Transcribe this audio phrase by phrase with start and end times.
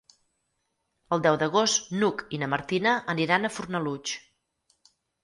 [1.17, 4.17] El deu d'agost n'Hug i na Martina aniran a Fornalutx.